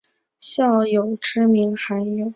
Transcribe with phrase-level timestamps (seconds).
[0.39, 2.25] 孝友之名罕有。